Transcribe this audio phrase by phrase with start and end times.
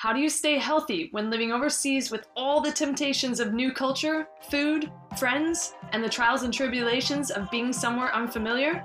[0.00, 4.28] How do you stay healthy when living overseas with all the temptations of new culture,
[4.50, 8.82] food, friends, and the trials and tribulations of being somewhere unfamiliar?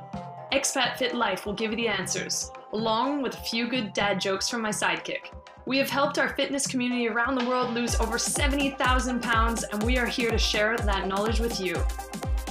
[0.52, 4.50] Expat Fit Life will give you the answers, along with a few good dad jokes
[4.50, 5.34] from my sidekick.
[5.66, 9.98] We have helped our fitness community around the world lose over 70,000 pounds, and we
[9.98, 11.82] are here to share that knowledge with you.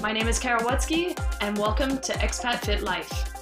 [0.01, 3.34] My name is Kara Wutsky, and welcome to Expat Fit Life.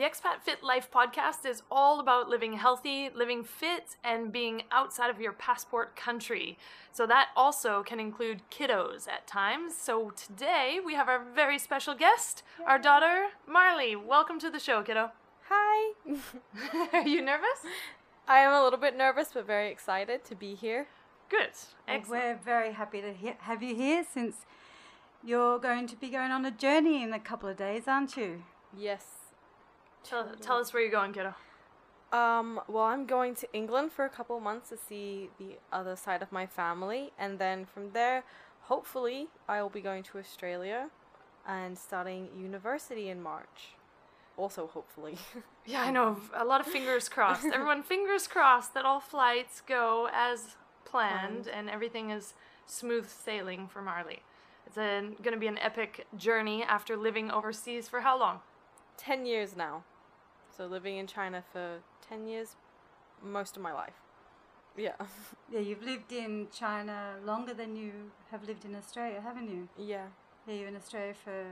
[0.00, 5.10] The Expat Fit Life podcast is all about living healthy, living fit, and being outside
[5.10, 6.56] of your passport country.
[6.90, 9.76] So that also can include kiddos at times.
[9.76, 13.94] So today we have our very special guest, our daughter, Marlie.
[13.94, 15.10] Welcome to the show, kiddo.
[15.50, 15.92] Hi.
[16.94, 17.60] Are you nervous?
[18.26, 20.86] I am a little bit nervous, but very excited to be here.
[21.28, 21.50] Good.
[21.86, 22.08] Excellent.
[22.08, 24.46] We're very happy to he- have you here since
[25.22, 28.44] you're going to be going on a journey in a couple of days, aren't you?
[28.74, 29.19] Yes.
[30.04, 31.34] Tell, tell us where you're going, kiddo.
[32.12, 36.22] Um, well, I'm going to England for a couple months to see the other side
[36.22, 38.24] of my family, and then from there,
[38.62, 40.88] hopefully, I will be going to Australia
[41.46, 43.74] and starting university in March.
[44.36, 45.16] Also, hopefully.
[45.66, 46.16] Yeah, I know.
[46.34, 47.44] A lot of fingers crossed.
[47.44, 51.48] Everyone, fingers crossed that all flights go as planned Planned.
[51.48, 52.34] and everything is
[52.66, 54.22] smooth sailing for Marlie.
[54.66, 58.40] It's going to be an epic journey after living overseas for how long?
[58.96, 59.84] 10 years now.
[60.60, 62.54] So, living in China for 10 years,
[63.24, 63.94] most of my life.
[64.76, 64.92] Yeah.
[65.52, 67.92] Yeah, you've lived in China longer than you
[68.30, 69.70] have lived in Australia, haven't you?
[69.78, 70.08] yeah.
[70.46, 71.44] Yeah, you were in Australia for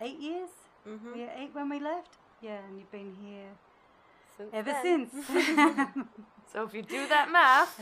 [0.00, 0.48] eight years?
[0.88, 1.10] Mm-hmm.
[1.10, 2.16] Were you eight when we left?
[2.40, 3.50] Yeah, and you've been here
[4.38, 5.10] Since ever then.
[5.10, 5.26] since.
[6.52, 7.78] So if you do that math,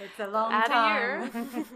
[0.00, 1.66] it's a long Add a time.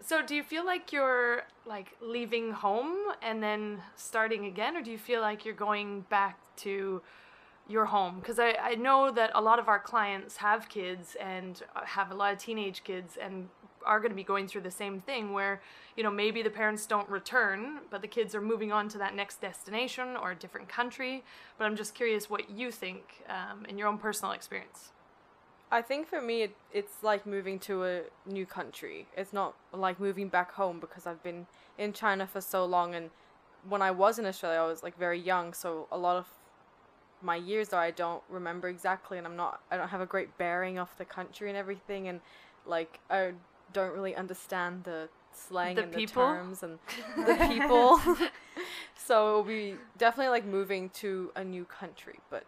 [0.00, 4.92] so do you feel like you're like leaving home and then starting again or do
[4.92, 7.02] you feel like you're going back to
[7.68, 11.62] your home because I, I know that a lot of our clients have kids and
[11.76, 13.48] uh, have a lot of teenage kids and
[13.84, 15.60] are going to be going through the same thing where
[15.96, 19.14] you know maybe the parents don't return but the kids are moving on to that
[19.14, 21.22] next destination or a different country
[21.58, 24.90] but i'm just curious what you think um, in your own personal experience
[25.70, 29.06] I think for me, it, it's like moving to a new country.
[29.16, 32.94] It's not like moving back home because I've been in China for so long.
[32.94, 33.10] And
[33.68, 35.52] when I was in Australia, I was like very young.
[35.52, 36.26] So a lot of
[37.22, 39.18] my years there, I don't remember exactly.
[39.18, 42.08] And I'm not, I don't have a great bearing of the country and everything.
[42.08, 42.20] And
[42.66, 43.32] like, I
[43.72, 46.26] don't really understand the slang The and people?
[46.26, 46.78] the terms and
[47.16, 47.98] the people.
[48.96, 52.44] so it'll be definitely like moving to a new country, but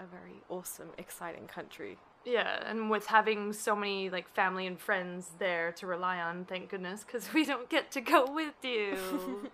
[0.00, 1.98] a very awesome, exciting country.
[2.24, 6.70] Yeah, and with having so many like family and friends there to rely on, thank
[6.70, 9.50] goodness, because we don't get to go with you.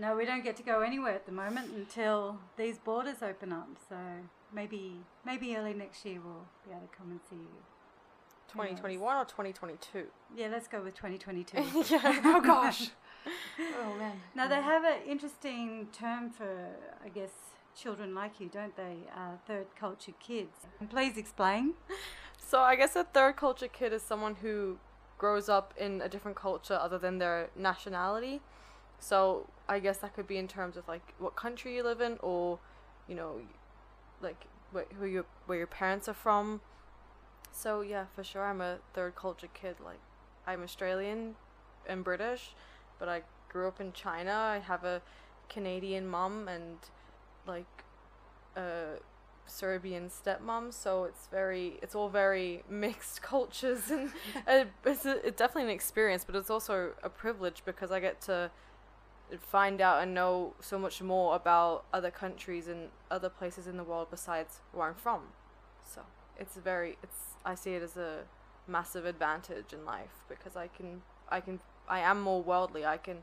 [0.00, 3.68] No, we don't get to go anywhere at the moment until these borders open up.
[3.88, 3.96] So
[4.52, 4.96] maybe
[5.26, 7.62] maybe early next year we'll be able to come and see you.
[8.48, 10.06] 2021 or 2022?
[10.36, 11.56] Yeah, let's go with 2022.
[11.90, 12.20] yeah.
[12.24, 12.90] oh gosh.
[13.26, 14.20] Oh man.
[14.34, 16.68] Now they have an interesting term for,
[17.04, 17.30] I guess,
[17.76, 18.96] children like you, don't they?
[19.14, 20.66] Uh, third culture kids.
[20.88, 21.74] Please explain.
[22.42, 24.78] So I guess a third culture kid is someone who
[25.18, 28.40] grows up in a different culture other than their nationality.
[29.00, 32.18] So I guess that could be in terms of like what country you live in,
[32.20, 32.58] or
[33.08, 33.40] you know,
[34.22, 36.60] like wh- who you where your parents are from.
[37.50, 39.76] So yeah, for sure, I'm a third culture kid.
[39.84, 40.00] Like
[40.46, 41.34] I'm Australian
[41.88, 42.54] and British,
[42.98, 44.32] but I grew up in China.
[44.32, 45.02] I have a
[45.48, 46.76] Canadian mom and
[47.46, 47.84] like
[48.56, 48.98] a
[49.46, 54.10] Serbian stepmom, so it's very it's all very mixed cultures and
[54.46, 58.20] uh, it's, a, it's definitely an experience, but it's also a privilege because I get
[58.22, 58.50] to
[59.38, 63.84] find out and know so much more about other countries and other places in the
[63.84, 65.20] world besides where I'm from.
[65.82, 66.02] So
[66.38, 68.24] it's very it's I see it as a
[68.66, 72.84] massive advantage in life because I can I can I am more worldly.
[72.84, 73.18] I can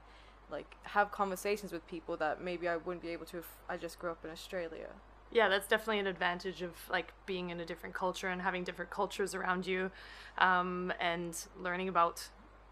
[0.52, 4.00] like have conversations with people that maybe I wouldn't be able to if I just
[4.00, 4.88] grew up in Australia.
[5.32, 8.92] Yeah, that's definitely an advantage of like being in a different culture and having different
[8.92, 9.92] cultures around you,
[10.38, 12.30] um, and learning about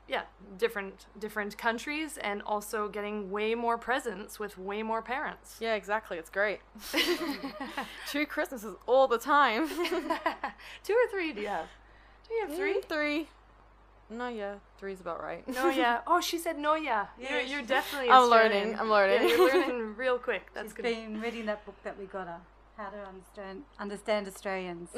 [0.07, 0.21] yeah
[0.57, 5.57] different different countries and also getting way more presents with way more parents.
[5.59, 6.17] Yeah, exactly.
[6.17, 6.59] It's great.
[8.07, 9.67] Two Christmases all the time.
[10.83, 11.67] Two or three do you have?
[12.27, 12.75] Do you have three?
[12.79, 13.27] Mm, Three.
[14.09, 15.47] No, yeah, three's about right.
[15.47, 16.01] No, yeah.
[16.05, 17.07] Oh, she said no, yeah.
[17.19, 18.11] Yeah, you're, you're definitely.
[18.11, 19.27] I'm learning, I'm learning.
[19.29, 20.51] Yeah, you're learning real quick.
[20.53, 20.83] That's She's good.
[20.83, 22.39] been reading that book that we got her,
[22.77, 24.89] How to Understand Understand Australians.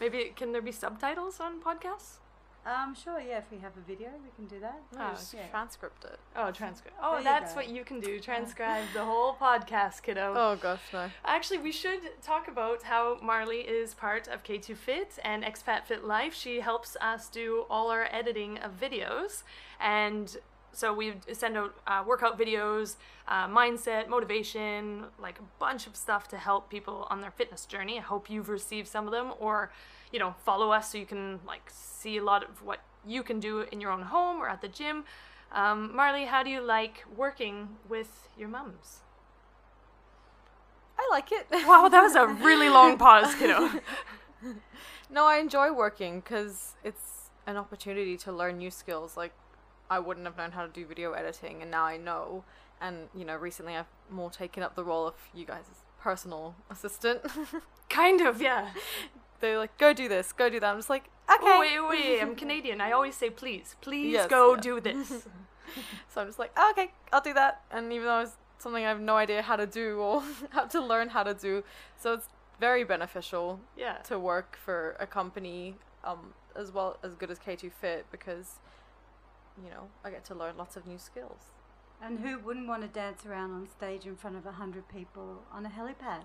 [0.00, 2.20] Maybe can there be subtitles on podcasts?
[2.66, 4.80] Um, sure, yeah, if we have a video, we can do that.
[4.96, 5.46] Oh, just yeah.
[5.50, 6.18] transcript it.
[6.34, 6.94] Oh, transcribe.
[7.02, 7.56] Oh, you that's go.
[7.56, 8.18] what you can do.
[8.18, 10.32] Transcribe the whole podcast, kiddo.
[10.34, 11.10] Oh gosh, no.
[11.26, 16.04] Actually, we should talk about how Marlie is part of K2 Fit and Expat Fit
[16.04, 16.34] Life.
[16.34, 19.42] She helps us do all our editing of videos.
[19.78, 20.34] And
[20.76, 22.96] so we send out uh, workout videos,
[23.28, 27.98] uh, mindset, motivation, like a bunch of stuff to help people on their fitness journey.
[27.98, 29.70] I hope you've received some of them or,
[30.12, 33.40] you know, follow us so you can like see a lot of what you can
[33.40, 35.04] do in your own home or at the gym.
[35.52, 39.00] Um, Marlie, how do you like working with your mums?
[40.98, 41.46] I like it.
[41.66, 43.70] Wow, that was a really long pause, kiddo.
[45.10, 49.16] No, I enjoy working because it's an opportunity to learn new skills.
[49.16, 49.32] Like,
[49.90, 52.44] I wouldn't have known how to do video editing, and now I know.
[52.80, 55.64] And you know, recently I've more taken up the role of you guys'
[56.00, 57.22] personal assistant.
[57.88, 58.70] kind of, yeah.
[59.40, 60.70] They're like, go do this, go do that.
[60.70, 61.58] I'm just like, okay.
[61.58, 62.80] Wait, wait, I'm Canadian.
[62.80, 63.76] I always say please.
[63.80, 64.60] Please Yes, go yeah.
[64.60, 65.26] do this.
[66.08, 67.62] So I'm just like, oh, okay, I'll do that.
[67.72, 70.80] And even though it's something I have no idea how to do or how to
[70.80, 71.64] learn how to do,
[71.96, 72.28] so it's
[72.60, 73.94] very beneficial yeah.
[74.04, 78.60] to work for a company um, as well as good as K2 Fit because,
[79.62, 81.40] you know, I get to learn lots of new skills.
[82.02, 85.42] And who wouldn't want to dance around on stage in front of a hundred people
[85.52, 86.22] on a helipad?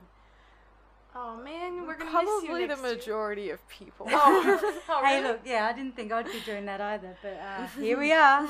[1.16, 2.96] Oh man, we're gonna Probably miss you the next year.
[2.96, 4.08] majority of people.
[4.12, 4.60] Oh,
[4.90, 5.28] oh, Hey, really?
[5.30, 8.48] look, yeah, I didn't think I'd be doing that either, but uh, here we are.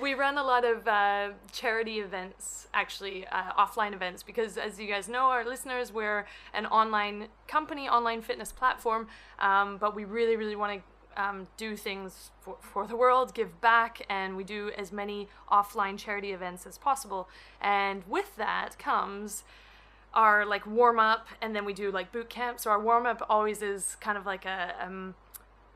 [0.00, 4.86] We run a lot of uh, charity events, actually, uh, offline events, because as you
[4.88, 9.06] guys know, our listeners, we're an online company, online fitness platform,
[9.38, 10.82] um, but we really, really want to
[11.16, 15.98] um, do things for, for the world, give back, and we do as many offline
[15.98, 17.28] charity events as possible.
[17.60, 19.44] And with that comes
[20.14, 22.60] our like warm up, and then we do like boot camp.
[22.60, 25.14] So our warm up always is kind of like a um,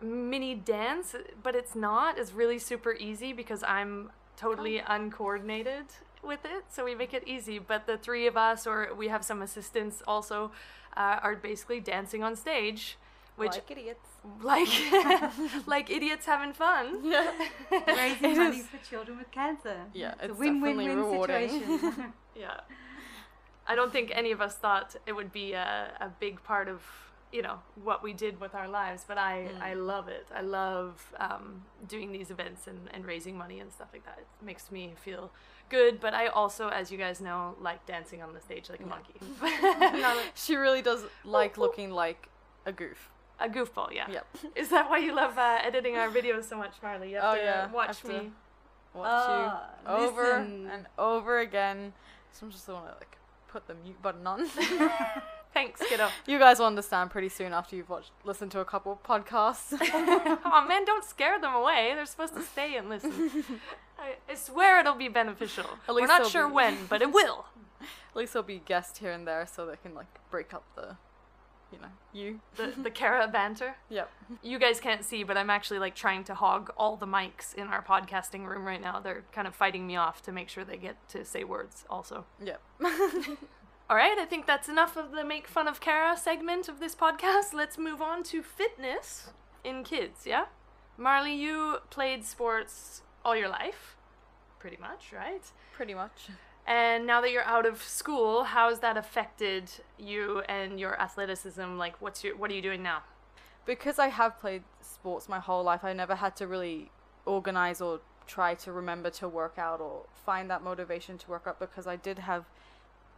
[0.02, 2.18] mini dance, but it's not.
[2.18, 5.84] It's really super easy because I'm totally uncoordinated
[6.22, 6.64] with it.
[6.70, 7.58] So we make it easy.
[7.58, 10.52] But the three of us, or we have some assistants also,
[10.96, 12.96] uh, are basically dancing on stage,
[13.40, 14.08] which like idiots.
[14.42, 14.68] like
[15.66, 17.00] like idiots having fun.
[17.04, 17.32] Yeah.
[17.86, 19.78] Raising It money is- for children with cancer.
[19.92, 21.48] Yeah, it's, it's a win-win-win definitely rewarding.
[21.50, 22.12] situation.
[22.36, 22.60] Yeah.
[23.66, 26.82] I don't think any of us thought it would be a, a big part of
[27.32, 31.12] you know what we did with our lives but i i love it i love
[31.20, 34.92] um, doing these events and, and raising money and stuff like that it makes me
[34.96, 35.30] feel
[35.68, 38.86] good but i also as you guys know like dancing on the stage like a
[38.86, 39.14] monkey
[40.34, 42.28] she really does like looking like
[42.66, 43.10] a goof.
[43.40, 44.26] A goofball yeah Yep.
[44.56, 47.34] is that why you love uh, editing our videos so much marlie you have Oh,
[47.38, 48.30] to yeah, watch me
[48.92, 50.66] Watch Ah, you over listen.
[50.72, 51.92] and over again.
[52.32, 53.16] So I'm just want to like
[53.48, 54.46] put the mute button on.
[55.54, 58.92] thanks kiddo you guys will understand pretty soon after you've watched, listened to a couple
[58.92, 59.76] of podcasts.
[59.80, 63.44] oh man don't scare them away they're supposed to stay and listen
[63.98, 67.12] I, I swear it'll be beneficial At we're least not sure be- when but it
[67.12, 67.46] will
[67.80, 70.96] At least there'll be guests here and there so they can like break up the,
[71.72, 72.40] you know, you.
[72.56, 73.76] the the Kara banter.
[73.88, 74.10] Yep.
[74.42, 77.68] You guys can't see, but I'm actually like trying to hog all the mics in
[77.68, 79.00] our podcasting room right now.
[79.00, 82.24] They're kind of fighting me off to make sure they get to say words also.
[82.42, 82.60] Yep.
[83.90, 86.94] All right, I think that's enough of the make fun of Kara segment of this
[86.94, 87.52] podcast.
[87.52, 89.30] Let's move on to fitness
[89.64, 90.44] in kids, yeah?
[90.96, 93.96] Marlie, you played sports all your life,
[94.60, 95.42] pretty much, right?
[95.72, 96.28] Pretty much.
[96.70, 101.76] And now that you're out of school, how has that affected you and your athleticism?
[101.76, 103.02] Like, what's your what are you doing now?
[103.70, 106.90] because I have played sports my whole life, I never had to really
[107.24, 111.58] organize or try to remember to work out or find that motivation to work out
[111.60, 112.46] because I did have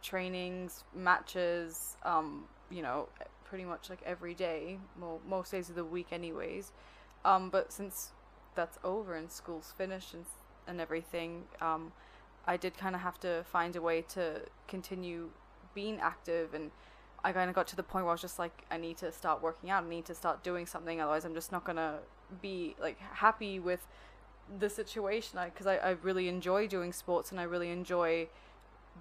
[0.01, 3.07] trainings, matches, um, you know,
[3.45, 6.71] pretty much like every day, well, most days of the week, anyways.
[7.23, 8.11] Um, but since
[8.55, 10.25] that's over and school's finished and,
[10.67, 11.93] and everything, um,
[12.45, 15.29] I did kind of have to find a way to continue
[15.73, 16.71] being active and
[17.23, 19.11] I kind of got to the point where I was just like, I need to
[19.11, 19.85] start working out.
[19.85, 20.99] I need to start doing something.
[20.99, 21.99] Otherwise, I'm just not gonna
[22.41, 23.87] be like happy with
[24.59, 25.39] the situation.
[25.45, 28.27] Because I, I, really enjoy doing sports and I really enjoy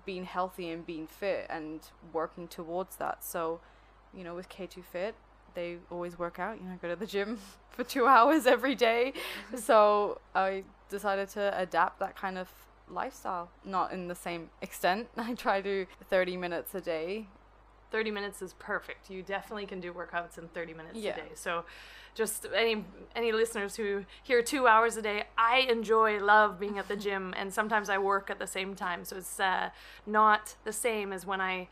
[0.06, 1.80] being healthy and being fit and
[2.12, 3.24] working towards that.
[3.24, 3.60] So,
[4.14, 5.16] you know, with K2 Fit,
[5.54, 6.58] they always work out.
[6.60, 9.14] You know, I go to the gym for two hours every day.
[9.56, 12.48] so I decided to adapt that kind of
[12.92, 13.50] lifestyle.
[13.64, 15.08] Not in the same extent.
[15.16, 17.26] I try to 30 minutes a day
[17.92, 19.10] 30 minutes is perfect.
[19.10, 21.12] You definitely can do workouts in 30 minutes Yeah.
[21.12, 21.28] a day.
[21.34, 21.64] So
[22.14, 26.88] just any any listeners who hear 2 hours a day, I enjoy love being at
[26.88, 29.04] the gym and sometimes I work at the same time.
[29.04, 29.68] So it's uh,
[30.06, 31.68] not the same as when I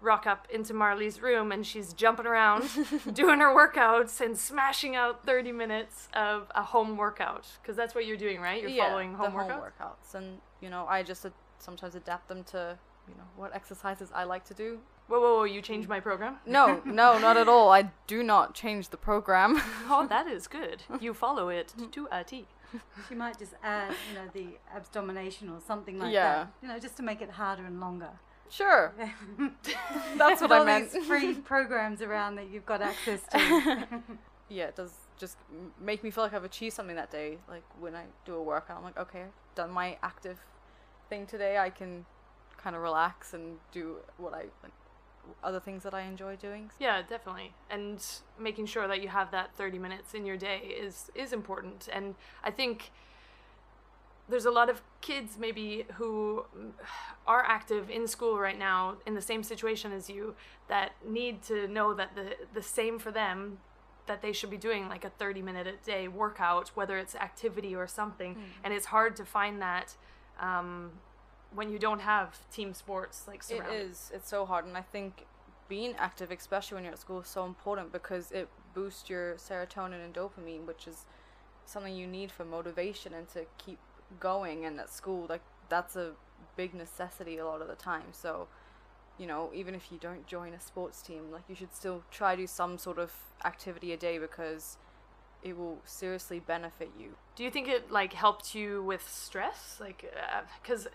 [0.00, 2.68] rock up into Marlie's room and she's jumping around,
[3.12, 7.46] doing her workouts and smashing out 30 minutes of a home workout.
[7.62, 8.62] Because that's what you're doing, right?
[8.62, 9.50] You're following home the workouts?
[9.50, 12.78] home workouts, and you know, I just uh, sometimes adapt them to
[13.08, 14.78] you know what exercises I like to do.
[15.08, 16.36] Whoa, whoa, whoa, you changed my program?
[16.44, 17.70] No, no, not at all.
[17.72, 19.60] I do not change the program.
[19.90, 20.82] Oh, that is good.
[21.00, 22.46] You follow it to a T.
[23.08, 26.34] She might just add, you know, the abdomination or something like Yeah.
[26.34, 26.52] that.
[26.60, 28.10] You know, just to make it harder and longer.
[28.50, 28.94] Sure,
[30.16, 30.92] that's what I all meant.
[30.92, 33.88] these free programs around that you've got access to.
[34.48, 35.36] yeah, it does just
[35.80, 37.38] make me feel like I've achieved something that day.
[37.48, 40.38] Like when I do a workout, I'm like, okay, I've done my active
[41.08, 41.58] thing today.
[41.58, 42.04] I can
[42.56, 44.72] kind of relax and do what I like,
[45.42, 46.70] other things that I enjoy doing.
[46.78, 47.52] Yeah, definitely.
[47.70, 48.04] And
[48.38, 51.88] making sure that you have that 30 minutes in your day is is important.
[51.92, 52.90] And I think
[54.28, 56.70] there's a lot of kids maybe who mm,
[57.26, 60.34] are active in school right now in the same situation as you
[60.68, 63.58] that need to know that the the same for them
[64.06, 67.74] that they should be doing like a 30 minute a day workout whether it's activity
[67.74, 69.96] or something and it's hard to find that
[70.40, 70.90] um,
[71.54, 73.90] when you don't have team sports like It surrounded.
[73.90, 74.10] is.
[74.14, 75.26] It's so hard, and I think
[75.68, 80.04] being active, especially when you're at school, is so important because it boosts your serotonin
[80.04, 81.04] and dopamine, which is
[81.64, 83.78] something you need for motivation and to keep
[84.20, 84.64] going.
[84.64, 86.12] And at school, like that's a
[86.56, 88.12] big necessity a lot of the time.
[88.12, 88.48] So,
[89.18, 92.36] you know, even if you don't join a sports team, like you should still try
[92.36, 93.12] to do some sort of
[93.44, 94.78] activity a day because
[95.42, 97.14] it will seriously benefit you.
[97.36, 99.78] Do you think it like helped you with stress?
[99.80, 100.88] Like, uh, because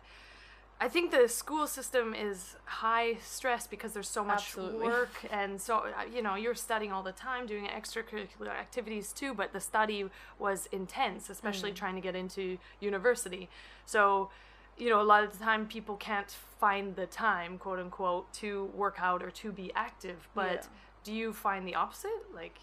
[0.80, 4.86] I think the school system is high stress because there's so much Absolutely.
[4.86, 9.34] work and so uh, you know you're studying all the time, doing extracurricular activities too.
[9.34, 10.06] But the study
[10.40, 13.50] was intense, especially trying to get into university.
[13.86, 14.30] So,
[14.78, 18.66] you know, a lot of the time people can't find the time, quote unquote, to
[18.76, 20.28] work out or to be active.
[20.34, 20.68] But Yeah.
[21.06, 22.34] do you find the opposite?
[22.34, 22.58] Like,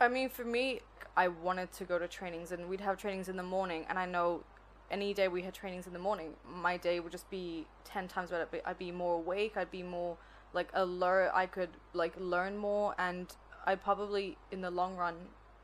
[0.00, 0.80] I mean, for me,
[1.16, 3.84] I wanted to go to trainings, and we'd have trainings in the morning.
[3.88, 4.44] And I know
[4.90, 8.30] any day we had trainings in the morning, my day would just be ten times
[8.30, 8.46] better.
[8.64, 9.56] I'd be more awake.
[9.56, 10.16] I'd be more
[10.52, 11.30] like alert.
[11.34, 15.14] I could like learn more, and I probably in the long run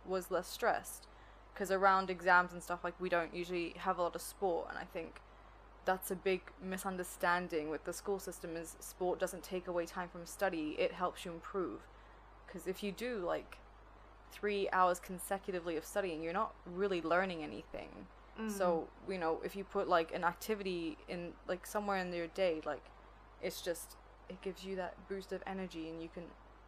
[0.04, 1.06] was less stressed
[1.54, 4.78] because around exams and stuff like we don't usually have a lot of sport, and
[4.78, 5.20] I think
[5.84, 10.24] that's a big misunderstanding with the school system is sport doesn't take away time from
[10.24, 11.80] study it helps you improve
[12.46, 13.58] because if you do like
[14.30, 17.88] three hours consecutively of studying you're not really learning anything
[18.48, 22.60] so you know if you put like an activity in like somewhere in your day
[22.64, 22.82] like
[23.42, 23.96] it's just
[24.28, 26.24] it gives you that boost of energy and you can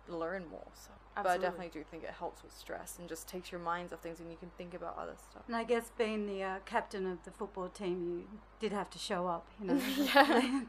[0.09, 0.91] learn more so.
[1.17, 4.01] But i definitely do think it helps with stress and just takes your minds off
[4.01, 5.45] things and you can think about other stuff.
[5.47, 8.99] And I guess being the uh, captain of the football team, you did have to
[8.99, 9.81] show up, you know.
[9.97, 10.63] yeah.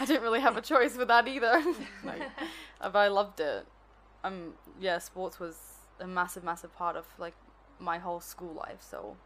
[0.00, 1.62] I didn't really have a choice with that either.
[2.04, 2.22] Like,
[2.80, 3.66] uh, but i loved it.
[4.24, 5.56] Um yeah sports was
[6.00, 7.34] a massive massive part of like
[7.78, 9.16] my whole school life so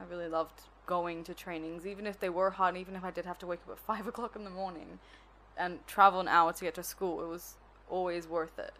[0.00, 3.24] i really loved going to trainings even if they were hard even if i did
[3.24, 4.98] have to wake up at five o'clock in the morning
[5.56, 7.54] and travel an hour to get to school it was
[7.88, 8.72] always worth it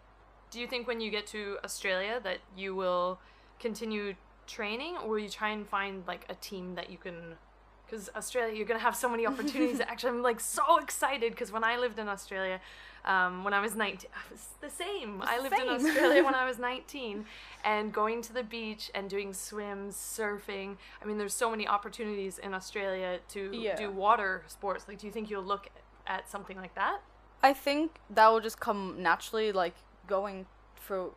[0.51, 3.17] Do you think when you get to Australia that you will
[3.59, 4.13] continue
[4.45, 7.37] training, or will you try and find like a team that you can?
[7.85, 9.79] Because Australia, you're gonna have so many opportunities.
[9.91, 12.59] Actually, I'm like so excited because when I lived in Australia,
[13.05, 15.21] um, when I was 19, I was the same.
[15.21, 17.25] I lived in Australia when I was 19,
[17.65, 20.77] and going to the beach and doing swims, surfing.
[21.01, 23.75] I mean, there's so many opportunities in Australia to Yeah.
[23.75, 24.85] do water sports.
[24.87, 25.67] Like, do you think you'll look
[26.07, 27.01] at something like that?
[27.43, 29.75] I think that will just come naturally, like
[30.07, 31.11] going for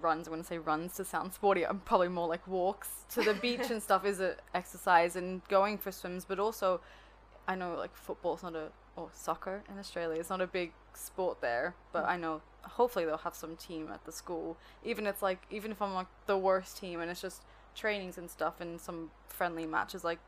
[0.00, 0.28] runs.
[0.28, 1.66] I want to say runs to sound sporty.
[1.66, 5.78] I'm probably more like walks to the beach and stuff is a exercise, and going
[5.78, 6.24] for swims.
[6.24, 6.80] But also,
[7.46, 11.40] I know like football's not a or soccer in Australia It's not a big sport
[11.40, 11.74] there.
[11.92, 14.56] But I know hopefully they'll have some team at the school.
[14.84, 17.42] Even it's like even if I'm like the worst team and it's just
[17.74, 20.20] trainings and stuff and some friendly matches, like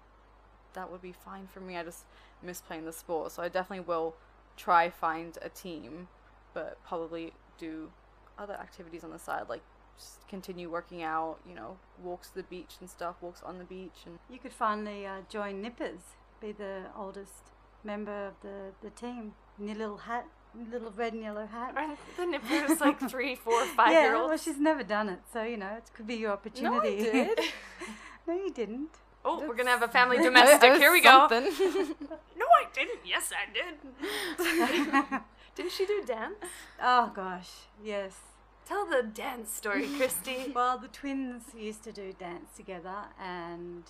[0.75, 1.77] that would be fine for me.
[1.77, 2.05] I just
[2.43, 4.15] miss playing the sport, so I definitely will
[4.57, 6.09] try find a team,
[6.55, 7.91] but probably do
[8.39, 9.63] other activities on the side, like
[9.97, 11.39] just continue working out.
[11.49, 14.53] You know, walks to the beach and stuff, walks on the beach, and You could
[14.53, 16.01] finally uh, join Nippers,
[16.41, 17.53] be the oldest
[17.85, 19.33] member of the, the team.
[19.59, 20.27] In your little hat,
[20.71, 21.75] little red and yellow hat.
[21.77, 24.29] Aren't the nippers like three, four, five yeah, year olds?
[24.29, 26.97] well, she's never done it, so you know it could be your opportunity.
[27.03, 27.41] No, I did.
[28.29, 28.91] no, you didn't.
[29.25, 30.75] Oh, we're gonna have a family domestic.
[30.75, 31.27] Here we go.
[31.31, 33.01] No, I didn't.
[33.05, 35.21] Yes, I did.
[35.57, 36.37] Didn't she do dance?
[36.81, 37.51] Oh gosh,
[37.83, 38.13] yes.
[38.67, 40.53] Tell the dance story, Christy.
[40.55, 43.85] Well, the twins used to do dance together, and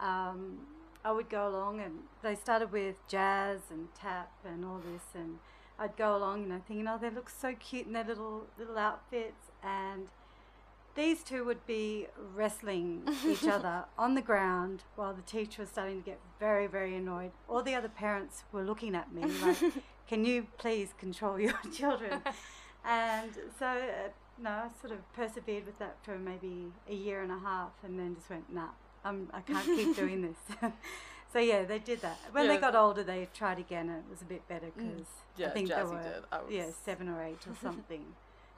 [0.00, 0.58] um,
[1.04, 5.38] I would go along, and they started with jazz and tap and all this, and
[5.78, 8.46] I'd go along, and you know, thinking, oh, they look so cute in their little
[8.58, 10.08] little outfits, and
[10.94, 16.02] these two would be wrestling each other on the ground while the teacher was starting
[16.02, 17.30] to get very, very annoyed.
[17.48, 19.56] All the other parents were looking at me like,
[20.08, 22.22] "Can you please control your children?"
[22.84, 27.30] and so, uh, no, I sort of persevered with that for maybe a year and
[27.32, 28.68] a half, and then just went, "Nah,
[29.04, 30.70] I'm, I can't keep doing this."
[31.32, 32.18] so yeah, they did that.
[32.32, 32.54] When Yeah.
[32.54, 35.04] they got older, they tried again, and it was a bit better because Mm.
[35.36, 36.24] Yeah, I think Jazzy they were did.
[36.32, 38.04] I yeah seven or eight or something.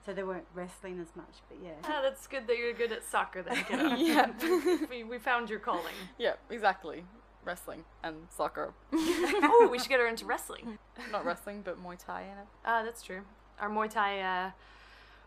[0.05, 1.71] so they weren't wrestling as much, but yeah.
[1.85, 3.95] Ah, that's good that you're good at soccer then, kiddo.
[3.95, 4.91] Yep.
[4.91, 5.95] we, we found your calling.
[6.19, 7.05] Yeah, exactly.
[7.45, 8.73] Wrestling and soccer.
[8.93, 10.79] oh, we should get her into wrestling.
[11.13, 12.47] Not wrestling, but Muay Thai in it.
[12.65, 13.23] Ah, that's true.
[13.61, 14.51] Our Muay Thai uh,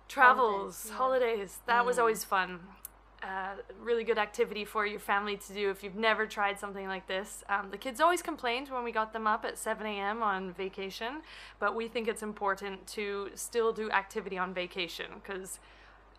[0.08, 0.98] travels, Holidays, yeah.
[0.98, 2.00] holidays, that was Mm.
[2.00, 2.60] always fun.
[3.24, 7.08] Uh, really good activity for your family to do if you've never tried something like
[7.08, 7.44] this.
[7.50, 10.22] Um, the kids always complained when we got them up at 7 a.m.
[10.22, 11.24] on vacation,
[11.60, 15.60] but we think it's important to still do activity on vacation because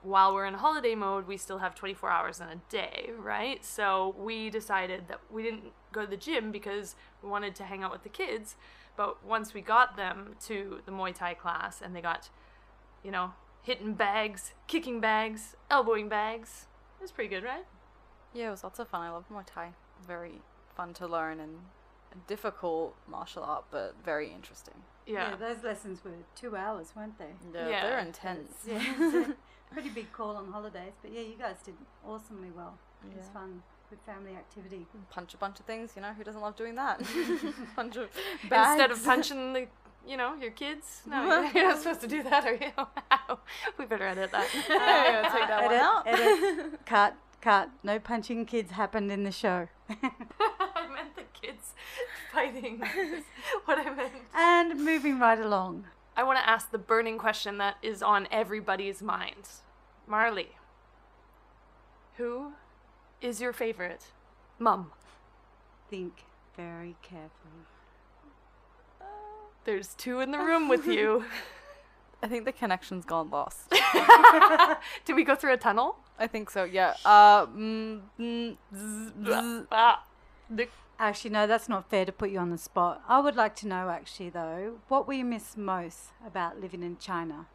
[0.02, 3.64] while we're in holiday mode, we still have 24 hours in a day, right?
[3.64, 7.82] So we decided that we didn't go to the gym because we wanted to hang
[7.82, 8.56] out with the kids.
[8.96, 12.28] But once we got them to the Muay Thai class and they got,
[13.02, 16.66] you know, hitting bags, kicking bags, elbowing bags,
[16.98, 17.64] it was pretty good, right?
[18.32, 19.02] Yeah, it was lots of fun.
[19.02, 19.70] I love Muay Thai.
[20.06, 20.40] Very
[20.76, 21.58] fun to learn and
[22.12, 24.74] a difficult martial art, but very interesting.
[25.06, 25.36] Yeah.
[25.36, 27.32] those lessons were two hours, weren't they?
[27.54, 27.82] Yeah, Yeah.
[27.86, 28.52] they're intense.
[28.66, 29.36] Yeah, it's a
[29.72, 31.74] pretty big call on holidays, but yeah, you guys did
[32.06, 32.74] awesomely well.
[33.10, 34.86] It was fun, good family activity.
[35.10, 37.00] Punch a bunch of things, you know, who doesn't love doing that?
[37.76, 38.08] Punch of
[38.42, 39.66] Instead of punching the,
[40.06, 41.02] you know, your kids.
[41.06, 43.36] No, you're- not supposed to do that, are you?
[43.78, 44.48] We better edit that.
[44.68, 46.06] Yeah, yeah, take that one Edit, out.
[46.06, 46.86] edit.
[46.86, 47.70] cut, cut.
[47.82, 49.68] No punching kids happened in the show.
[49.88, 51.74] I meant the kids
[52.32, 52.80] fighting.
[53.64, 54.12] what I meant.
[54.34, 55.84] and moving right along.
[56.18, 59.62] I want to ask the burning question that is on everybody's minds.
[60.04, 60.56] Marlie,
[62.16, 62.54] who
[63.20, 64.06] is your favorite
[64.58, 64.90] mum?
[65.88, 66.24] Think
[66.56, 67.66] very carefully.
[69.64, 71.24] There's two in the room with you.
[72.22, 73.70] I think the connection's gone lost.
[75.04, 75.98] Did we go through a tunnel?
[76.18, 76.94] I think so, yeah.
[77.04, 79.66] Uh, mm, mm, zzz, zzz.
[79.70, 80.02] Ah,
[80.50, 80.66] the-
[81.00, 83.02] Actually, no, that's not fair to put you on the spot.
[83.08, 86.98] I would like to know, actually, though, what will you miss most about living in
[86.98, 87.46] China?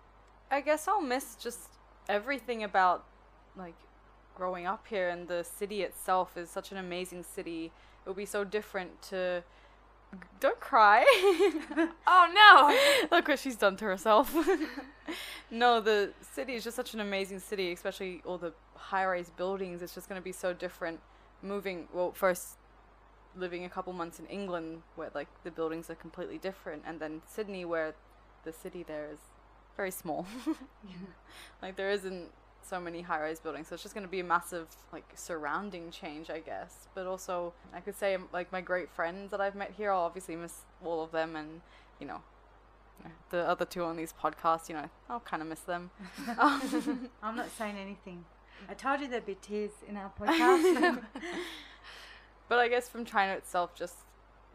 [0.50, 1.70] I guess I'll miss just
[2.08, 3.04] everything about
[3.56, 3.76] like
[4.36, 7.66] growing up here and the city itself is such an amazing city.
[8.06, 9.44] It would be so different to
[10.40, 11.04] don't cry.
[12.08, 13.08] oh no!
[13.16, 14.36] Look what she's done to herself.
[15.52, 19.82] no, the city is just such an amazing city, especially all the high-rise buildings.
[19.82, 21.00] It's just going to be so different
[21.42, 22.58] moving well first
[23.36, 27.22] living a couple months in England where like the buildings are completely different and then
[27.26, 27.94] Sydney where
[28.44, 29.20] the city there is
[29.76, 30.26] very small.
[31.62, 32.30] like there isn't
[32.66, 36.30] so many high-rise buildings, so it's just going to be a massive like surrounding change,
[36.30, 36.88] I guess.
[36.96, 40.36] But also, I could say like my great friends that I've met here, I'll obviously
[40.36, 41.62] miss all of them, and
[42.00, 42.22] you know,
[43.30, 45.92] the other two on these podcasts, you know, I'll kind of miss them.
[46.38, 48.26] I'm not saying anything.
[48.70, 51.02] I told you there'd be tears in our podcast.
[52.50, 53.96] But I guess from China itself, just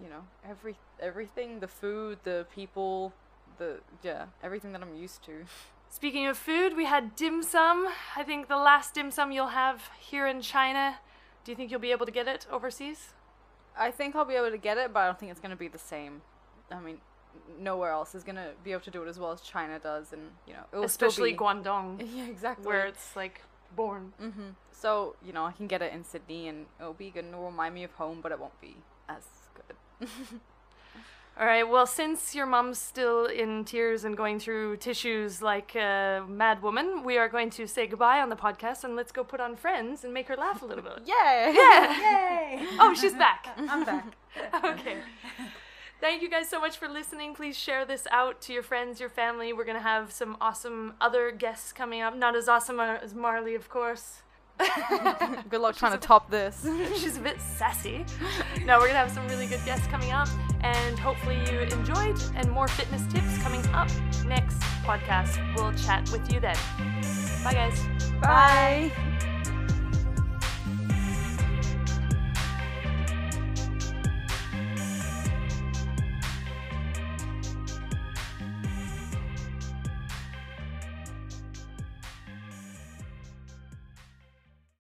[0.03, 3.13] you know, every everything, the food, the people,
[3.59, 5.45] the yeah, everything that I'm used to.
[5.91, 7.89] Speaking of food, we had dim sum.
[8.17, 10.99] I think the last dim sum you'll have here in China.
[11.45, 13.15] Do you think you'll be able to get it overseas?
[13.77, 15.57] I think I'll be able to get it, but I don't think it's going to
[15.57, 16.21] be the same.
[16.71, 16.99] I mean,
[17.59, 20.13] nowhere else is going to be able to do it as well as China does,
[20.13, 22.67] and you know, Especially be, Guangdong, yeah, exactly.
[22.67, 23.41] where it's like
[23.75, 24.13] born.
[24.21, 27.35] hmm So you know, I can get it in Sydney, and it'll be good, and
[27.35, 28.77] it'll remind me of home, but it won't be
[29.09, 30.09] as good.
[31.41, 31.63] All right.
[31.63, 37.05] Well, since your mom's still in tears and going through tissues like a mad woman,
[37.05, 40.03] we are going to say goodbye on the podcast and let's go put on Friends
[40.03, 41.03] and make her laugh a little bit.
[41.07, 41.49] yeah.
[41.51, 42.59] Yeah.
[42.59, 42.67] Yay!
[42.81, 43.47] Oh, she's back.
[43.57, 44.17] I'm back.
[44.65, 44.97] okay.
[46.01, 47.35] Thank you guys so much for listening.
[47.35, 49.53] Please share this out to your friends, your family.
[49.53, 52.17] We're going to have some awesome other guests coming up.
[52.17, 54.23] Not as awesome as Marlie, of course.
[55.49, 56.67] Good luck trying to top this.
[56.97, 58.05] She's a bit sassy.
[58.65, 60.29] No, we're going to have some really good guests coming up.
[60.63, 62.21] And hopefully you enjoyed.
[62.35, 63.89] And more fitness tips coming up
[64.25, 65.39] next podcast.
[65.57, 66.57] We'll chat with you then.
[67.45, 67.87] Bye, guys.
[68.21, 69.08] Bye.